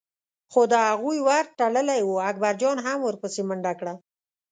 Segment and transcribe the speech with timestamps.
[0.51, 3.93] خو د هغوی ور تړلی و، اکبرجان هم ور پسې منډه کړه.